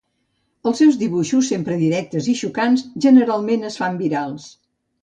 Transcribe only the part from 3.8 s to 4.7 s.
fan virals.